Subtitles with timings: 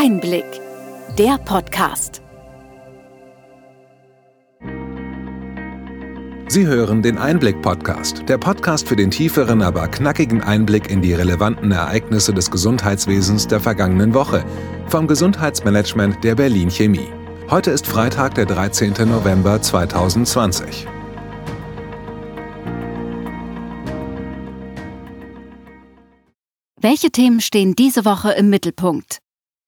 [0.00, 0.44] Einblick,
[1.18, 2.22] der Podcast.
[6.46, 11.72] Sie hören den Einblick-Podcast, der Podcast für den tieferen, aber knackigen Einblick in die relevanten
[11.72, 14.44] Ereignisse des Gesundheitswesens der vergangenen Woche
[14.86, 17.08] vom Gesundheitsmanagement der Berlin Chemie.
[17.50, 18.92] Heute ist Freitag, der 13.
[19.00, 20.86] November 2020.
[26.80, 29.18] Welche Themen stehen diese Woche im Mittelpunkt?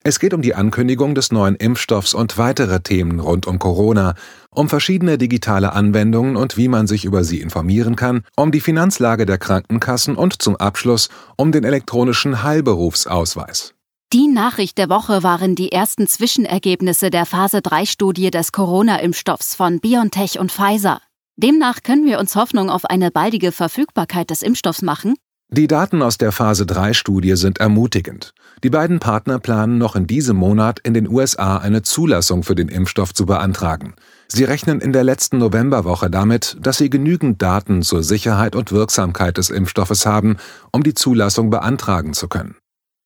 [0.03, 4.15] Es geht um die Ankündigung des neuen Impfstoffs und weitere Themen rund um Corona,
[4.51, 9.27] um verschiedene digitale Anwendungen und wie man sich über sie informieren kann, um die Finanzlage
[9.27, 13.75] der Krankenkassen und zum Abschluss um den elektronischen Heilberufsausweis.
[14.15, 19.81] Die Nachricht der Woche waren die ersten Zwischenergebnisse der Phase 3 Studie des Corona-Impfstoffs von
[19.81, 21.03] BioNTech und Pfizer.
[21.37, 25.15] Demnach können wir uns Hoffnung auf eine baldige Verfügbarkeit des Impfstoffs machen
[25.53, 28.35] die Daten aus der Phase 3 Studie sind ermutigend.
[28.63, 32.69] Die beiden Partner planen noch in diesem Monat in den USA eine Zulassung für den
[32.69, 33.95] Impfstoff zu beantragen.
[34.29, 39.39] Sie rechnen in der letzten Novemberwoche damit, dass sie genügend Daten zur Sicherheit und Wirksamkeit
[39.39, 40.37] des Impfstoffes haben,
[40.71, 42.55] um die Zulassung beantragen zu können.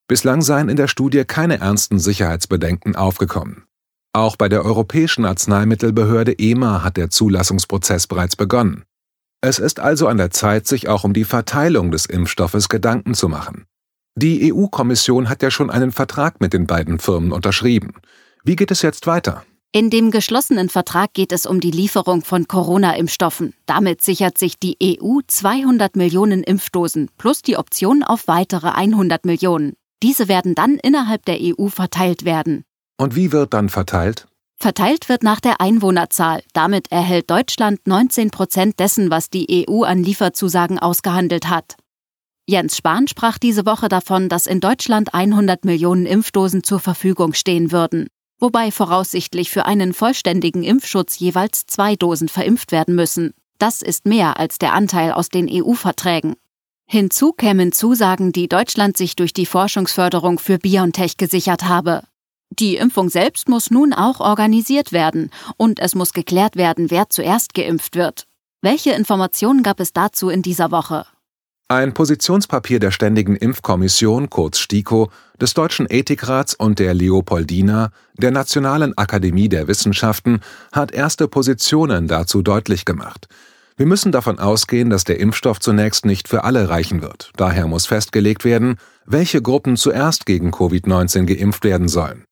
[0.06, 3.65] Bislang seien in der Studie keine ernsten Sicherheitsbedenken aufgekommen.
[4.12, 8.84] Auch bei der Europäischen Arzneimittelbehörde EMA hat der Zulassungsprozess bereits begonnen.
[9.47, 13.28] Es ist also an der Zeit, sich auch um die Verteilung des Impfstoffes Gedanken zu
[13.28, 13.67] machen.
[14.17, 17.92] Die EU-Kommission hat ja schon einen Vertrag mit den beiden Firmen unterschrieben.
[18.42, 19.45] Wie geht es jetzt weiter?
[19.70, 23.53] In dem geschlossenen Vertrag geht es um die Lieferung von Corona-Impfstoffen.
[23.67, 29.75] Damit sichert sich die EU 200 Millionen Impfdosen plus die Option auf weitere 100 Millionen.
[30.03, 32.65] Diese werden dann innerhalb der EU verteilt werden.
[32.97, 34.27] Und wie wird dann verteilt?
[34.56, 36.42] Verteilt wird nach der Einwohnerzahl.
[36.52, 41.77] Damit erhält Deutschland 19 Prozent dessen, was die EU an Lieferzusagen ausgehandelt hat.
[42.47, 47.72] Jens Spahn sprach diese Woche davon, dass in Deutschland 100 Millionen Impfdosen zur Verfügung stehen
[47.72, 48.06] würden,
[48.38, 53.32] wobei voraussichtlich für einen vollständigen Impfschutz jeweils zwei Dosen verimpft werden müssen.
[53.58, 56.34] Das ist mehr als der Anteil aus den EU-Verträgen.
[56.87, 62.03] Hinzu kämen Zusagen, die Deutschland sich durch die Forschungsförderung für BioNTech gesichert habe.
[62.59, 67.53] Die Impfung selbst muss nun auch organisiert werden und es muss geklärt werden, wer zuerst
[67.53, 68.26] geimpft wird.
[68.62, 71.04] Welche Informationen gab es dazu in dieser Woche?
[71.66, 75.10] Ein Positionspapier der Ständigen Impfkommission, kurz STIKO,
[75.41, 80.41] des Deutschen Ethikrats und der Leopoldina, der Nationalen Akademie der Wissenschaften,
[80.72, 83.26] hat erste Positionen dazu deutlich gemacht.
[83.76, 87.32] Wir müssen davon ausgehen, dass der Impfstoff zunächst nicht für alle reichen wird.
[87.37, 92.25] Daher muss festgelegt werden, welche Gruppen zuerst gegen Covid-19 geimpft werden sollen.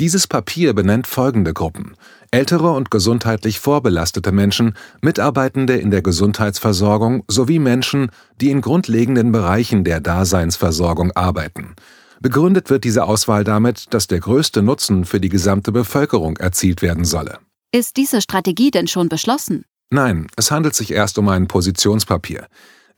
[0.00, 1.94] Dieses Papier benennt folgende Gruppen:
[2.30, 8.10] ältere und gesundheitlich vorbelastete Menschen, Mitarbeitende in der Gesundheitsversorgung sowie Menschen,
[8.40, 11.74] die in grundlegenden Bereichen der Daseinsversorgung arbeiten.
[12.18, 17.04] Begründet wird diese Auswahl damit, dass der größte Nutzen für die gesamte Bevölkerung erzielt werden
[17.04, 17.38] solle.
[17.70, 19.66] Ist diese Strategie denn schon beschlossen?
[19.90, 22.46] Nein, es handelt sich erst um ein Positionspapier.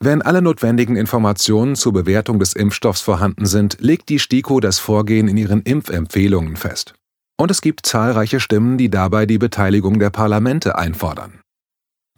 [0.04, 5.28] Wenn alle notwendigen Informationen zur Bewertung des Impfstoffs vorhanden sind, legt die STIKO das Vorgehen
[5.28, 6.94] in ihren Impfempfehlungen fest.
[7.38, 11.38] Und es gibt zahlreiche Stimmen, die dabei die Beteiligung der Parlamente einfordern.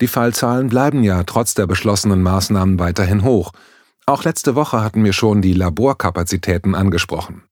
[0.00, 3.53] Die Fallzahlen bleiben ja trotz der beschlossenen Maßnahmen weiterhin hoch.
[4.06, 7.43] Auch letzte Woche hatten wir schon die Laborkapazitäten angesprochen.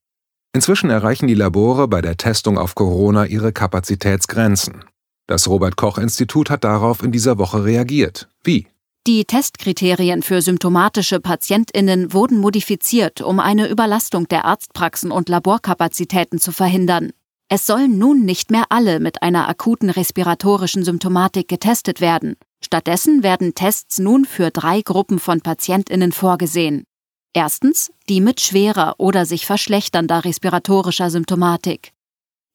[0.55, 4.83] Inzwischen erreichen die Labore bei der Testung auf Corona ihre Kapazitätsgrenzen.
[5.27, 8.29] Das Robert Koch Institut hat darauf in dieser Woche reagiert.
[8.43, 8.65] Wie?
[9.05, 16.53] Die Testkriterien für symptomatische Patientinnen wurden modifiziert, um eine Überlastung der Arztpraxen und Laborkapazitäten zu
[16.53, 17.11] verhindern.
[17.49, 22.37] Es sollen nun nicht mehr alle mit einer akuten respiratorischen Symptomatik getestet werden.
[22.63, 26.85] Stattdessen werden Tests nun für drei Gruppen von Patientinnen vorgesehen.
[27.33, 31.91] Erstens die mit schwerer oder sich verschlechternder respiratorischer Symptomatik.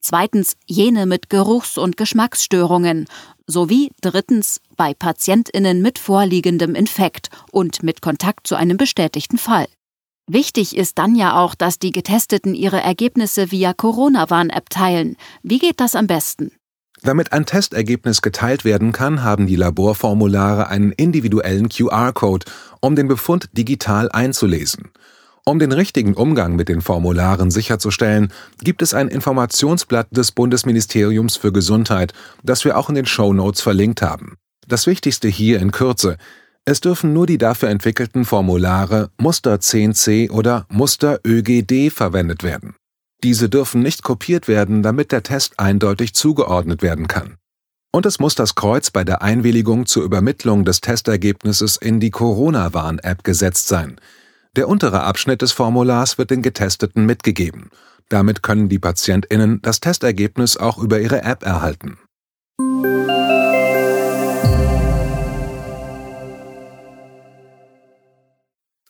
[0.01, 3.07] Zweitens jene mit Geruchs- und Geschmacksstörungen
[3.47, 9.67] sowie drittens bei Patientinnen mit vorliegendem Infekt und mit Kontakt zu einem bestätigten Fall.
[10.31, 15.17] Wichtig ist dann ja auch, dass die Getesteten ihre Ergebnisse via Corona-Warn-App teilen.
[15.43, 16.53] Wie geht das am besten?
[17.03, 22.45] Damit ein Testergebnis geteilt werden kann, haben die Laborformulare einen individuellen QR-Code,
[22.81, 24.91] um den Befund digital einzulesen.
[25.49, 28.31] Um den richtigen Umgang mit den Formularen sicherzustellen,
[28.63, 32.13] gibt es ein Informationsblatt des Bundesministeriums für Gesundheit,
[32.43, 34.37] das wir auch in den Show Notes verlinkt haben.
[34.67, 36.19] Das Wichtigste hier in Kürze.
[36.67, 42.75] Es dürfen nur die dafür entwickelten Formulare Muster 10c oder Muster ÖGD verwendet werden.
[43.25, 47.39] Diese dürfen nicht kopiert werden, damit der Test eindeutig zugeordnet werden kann.
[47.91, 53.25] Und es muss das Kreuz bei der Einwilligung zur Übermittlung des Testergebnisses in die Corona-Warn-App
[53.25, 53.99] gesetzt sein.
[54.59, 57.71] Der untere Abschnitt des Formulars wird den Getesteten mitgegeben.
[58.09, 61.97] Damit können die PatientInnen das Testergebnis auch über ihre App erhalten.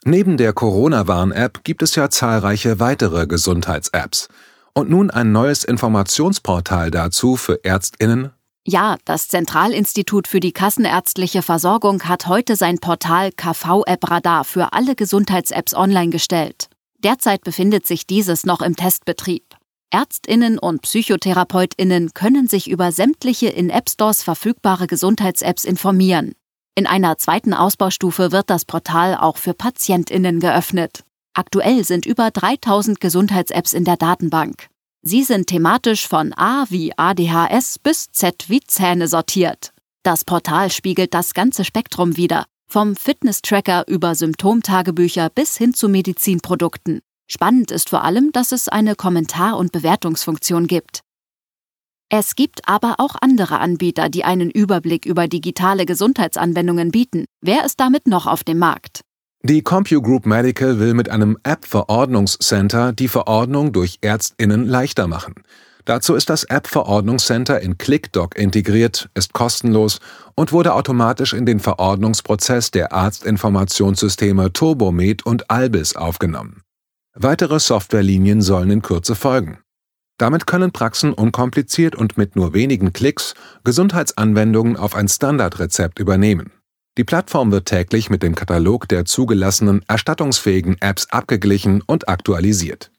[0.06, 4.28] Neben der Corona-Warn-App gibt es ja zahlreiche weitere Gesundheits-Apps.
[4.72, 8.30] Und nun ein neues Informationsportal dazu für Ärztinnen.
[8.70, 14.94] Ja, das Zentralinstitut für die kassenärztliche Versorgung hat heute sein Portal KV-App Radar für alle
[14.94, 16.68] Gesundheits-Apps online gestellt.
[17.02, 19.56] Derzeit befindet sich dieses noch im Testbetrieb.
[19.90, 26.34] Ärztinnen und Psychotherapeutinnen können sich über sämtliche in App Stores verfügbare Gesundheits-Apps informieren.
[26.74, 31.04] In einer zweiten Ausbaustufe wird das Portal auch für Patientinnen geöffnet.
[31.32, 34.68] Aktuell sind über 3000 Gesundheits-Apps in der Datenbank.
[35.02, 39.72] Sie sind thematisch von A wie ADHS bis Z wie Zähne sortiert.
[40.02, 47.00] Das Portal spiegelt das ganze Spektrum wider, vom Fitness-Tracker über Symptomtagebücher bis hin zu Medizinprodukten.
[47.30, 51.00] Spannend ist vor allem, dass es eine Kommentar- und Bewertungsfunktion gibt.
[52.10, 57.26] Es gibt aber auch andere Anbieter, die einen Überblick über digitale Gesundheitsanwendungen bieten.
[57.42, 59.02] Wer ist damit noch auf dem Markt?
[59.48, 65.36] Die CompuGroup Medical will mit einem App-Verordnungscenter die Verordnung durch ÄrztInnen leichter machen.
[65.86, 70.00] Dazu ist das App-Verordnungscenter in ClickDoc integriert, ist kostenlos
[70.34, 76.60] und wurde automatisch in den Verordnungsprozess der Arztinformationssysteme Turbomed und Albis aufgenommen.
[77.14, 79.60] Weitere Softwarelinien sollen in Kürze folgen.
[80.18, 83.32] Damit können Praxen unkompliziert und mit nur wenigen Klicks
[83.64, 86.52] Gesundheitsanwendungen auf ein Standardrezept übernehmen.
[86.98, 92.90] Die Plattform wird täglich mit dem Katalog der zugelassenen erstattungsfähigen Apps abgeglichen und aktualisiert.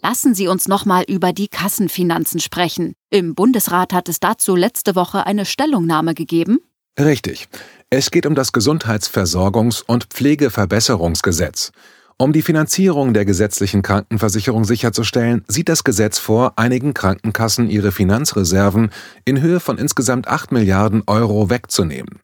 [0.00, 2.94] Lassen Sie uns nochmal über die Kassenfinanzen sprechen.
[3.10, 6.60] Im Bundesrat hat es dazu letzte Woche eine Stellungnahme gegeben.
[6.98, 7.48] Richtig.
[7.90, 11.72] Es geht um das Gesundheitsversorgungs- und Pflegeverbesserungsgesetz.
[12.20, 18.90] Um die Finanzierung der gesetzlichen Krankenversicherung sicherzustellen, sieht das Gesetz vor, einigen Krankenkassen ihre Finanzreserven
[19.24, 22.20] in Höhe von insgesamt 8 Milliarden Euro wegzunehmen.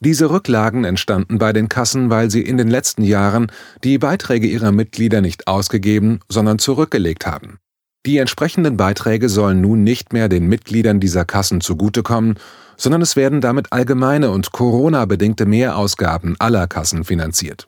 [0.00, 3.52] Diese Rücklagen entstanden bei den Kassen, weil sie in den letzten Jahren
[3.84, 7.58] die Beiträge ihrer Mitglieder nicht ausgegeben, sondern zurückgelegt haben.
[8.06, 12.38] Die entsprechenden Beiträge sollen nun nicht mehr den Mitgliedern dieser Kassen zugutekommen,
[12.78, 17.66] sondern es werden damit allgemeine und Corona-bedingte Mehrausgaben aller Kassen finanziert.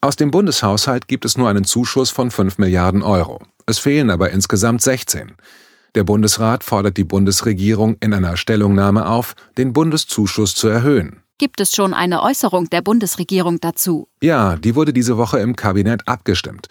[0.00, 3.40] Aus dem Bundeshaushalt gibt es nur einen Zuschuss von 5 Milliarden Euro.
[3.66, 5.32] Es fehlen aber insgesamt 16.
[5.96, 11.24] Der Bundesrat fordert die Bundesregierung in einer Stellungnahme auf, den Bundeszuschuss zu erhöhen.
[11.38, 14.06] Gibt es schon eine Äußerung der Bundesregierung dazu?
[14.22, 16.68] Ja, die wurde diese Woche im Kabinett abgestimmt.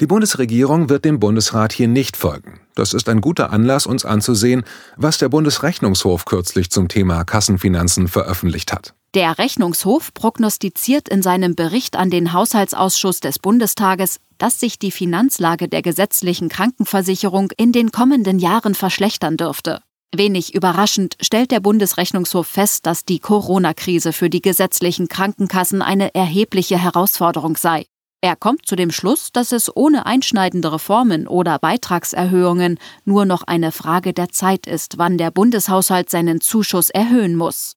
[0.00, 2.60] Die Bundesregierung wird dem Bundesrat hier nicht folgen.
[2.74, 4.64] Das ist ein guter Anlass, uns anzusehen,
[4.96, 8.94] was der Bundesrechnungshof kürzlich zum Thema Kassenfinanzen veröffentlicht hat.
[9.16, 15.66] Der Rechnungshof prognostiziert in seinem Bericht an den Haushaltsausschuss des Bundestages, dass sich die Finanzlage
[15.66, 19.82] der gesetzlichen Krankenversicherung in den kommenden Jahren verschlechtern dürfte.
[20.14, 26.78] Wenig überraschend stellt der Bundesrechnungshof fest, dass die Corona-Krise für die gesetzlichen Krankenkassen eine erhebliche
[26.78, 27.86] Herausforderung sei.
[28.20, 33.72] Er kommt zu dem Schluss, dass es ohne einschneidende Reformen oder Beitragserhöhungen nur noch eine
[33.72, 37.76] Frage der Zeit ist, wann der Bundeshaushalt seinen Zuschuss erhöhen muss.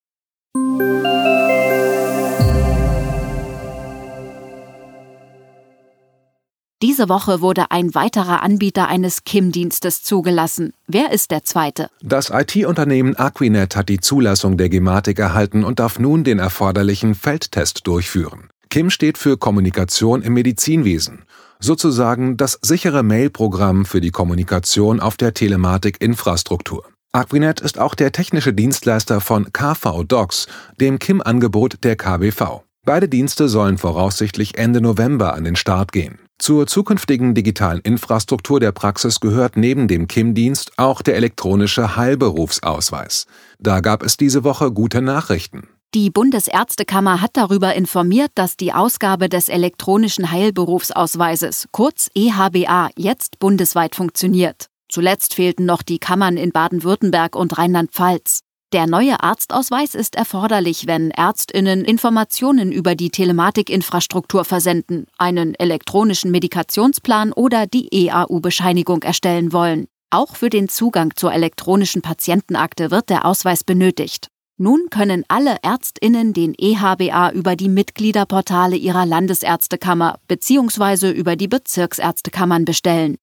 [6.83, 10.74] Diese Woche wurde ein weiterer Anbieter eines KIM-Dienstes zugelassen.
[10.86, 11.89] Wer ist der zweite?
[12.01, 17.88] Das IT-Unternehmen Aquinet hat die Zulassung der Gematik erhalten und darf nun den erforderlichen Feldtest
[17.88, 18.50] durchführen.
[18.69, 21.24] KIM steht für Kommunikation im Medizinwesen,
[21.62, 26.83] sozusagen das sichere Mail-Programm für die Kommunikation auf der Telematik-Infrastruktur.
[27.15, 30.48] Aquinet ist auch der technische Dienstleister von KV Docs,
[30.82, 32.63] dem KIM-Angebot der KBV.
[32.88, 36.17] Beide Dienste sollen voraussichtlich Ende November an den Start gehen.
[36.39, 43.27] Zur zukünftigen digitalen Infrastruktur der Praxis gehört neben dem KIM-Dienst auch der elektronische Heilberufsausweis.
[43.60, 45.67] Da gab es diese Woche gute Nachrichten.
[45.93, 53.93] Die Bundesärztekammer hat darüber informiert, dass die Ausgabe des elektronischen Heilberufsausweises, kurz EHBA, jetzt bundesweit
[53.93, 54.70] funktioniert.
[54.93, 58.41] Zuletzt fehlten noch die Kammern in Baden-Württemberg und Rheinland-Pfalz.
[58.73, 67.33] Der neue Arztausweis ist erforderlich, wenn Ärztinnen Informationen über die Telematikinfrastruktur versenden, einen elektronischen Medikationsplan
[67.33, 69.88] oder die EAU-Bescheinigung erstellen wollen.
[70.12, 74.27] Auch für den Zugang zur elektronischen Patientenakte wird der Ausweis benötigt.
[74.59, 81.09] Nun können alle Ärztinnen den EHBA über die Mitgliederportale ihrer Landesärztekammer bzw.
[81.09, 83.17] über die Bezirksärztekammern bestellen.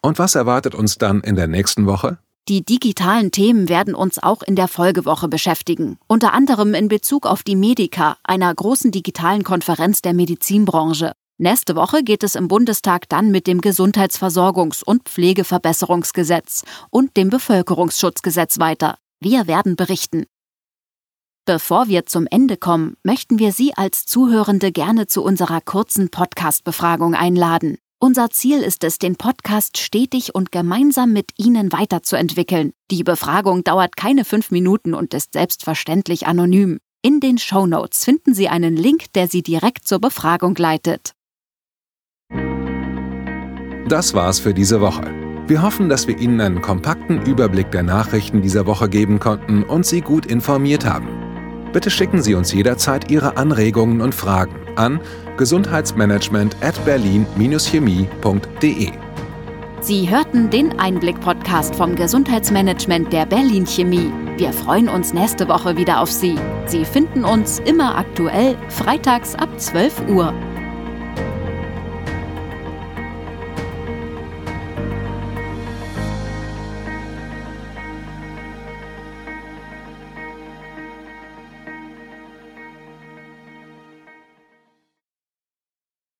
[0.00, 2.18] Und was erwartet uns dann in der nächsten Woche?
[2.48, 7.42] Die digitalen Themen werden uns auch in der Folgewoche beschäftigen, unter anderem in Bezug auf
[7.42, 11.12] die Medica, einer großen digitalen Konferenz der Medizinbranche.
[11.36, 18.58] Nächste Woche geht es im Bundestag dann mit dem Gesundheitsversorgungs- und Pflegeverbesserungsgesetz und dem Bevölkerungsschutzgesetz
[18.58, 18.96] weiter.
[19.20, 20.24] Wir werden berichten.
[21.44, 27.14] Bevor wir zum Ende kommen, möchten wir Sie als Zuhörende gerne zu unserer kurzen Podcast-Befragung
[27.14, 27.78] einladen.
[28.00, 32.72] Unser Ziel ist es, den Podcast stetig und gemeinsam mit Ihnen weiterzuentwickeln.
[32.92, 36.78] Die Befragung dauert keine fünf Minuten und ist selbstverständlich anonym.
[37.02, 41.10] In den Show Notes finden Sie einen Link, der Sie direkt zur Befragung leitet.
[43.88, 45.12] Das war's für diese Woche.
[45.48, 49.84] Wir hoffen, dass wir Ihnen einen kompakten Überblick der Nachrichten dieser Woche geben konnten und
[49.84, 51.08] Sie gut informiert haben.
[51.72, 55.00] Bitte schicken Sie uns jederzeit Ihre Anregungen und Fragen an
[55.36, 58.92] gesundheitsmanagement at berlin-chemie.de.
[59.80, 64.12] Sie hörten den Einblick-Podcast vom Gesundheitsmanagement der Berlin Chemie.
[64.36, 66.34] Wir freuen uns nächste Woche wieder auf Sie.
[66.66, 70.34] Sie finden uns immer aktuell, freitags ab 12 Uhr.